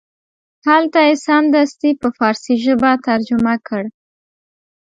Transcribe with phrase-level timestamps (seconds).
[0.67, 3.83] هلته یې سمدستي په فارسي ژبه ترجمه کړ.